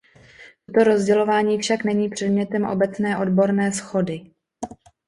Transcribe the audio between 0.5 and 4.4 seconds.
Toto rozdělování však není předmětem obecné odborné shody.